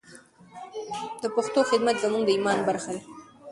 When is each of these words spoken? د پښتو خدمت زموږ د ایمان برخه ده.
د 1.21 1.23
پښتو 1.35 1.59
خدمت 1.69 1.95
زموږ 2.03 2.23
د 2.25 2.29
ایمان 2.35 2.59
برخه 2.69 2.91
ده. 2.95 3.01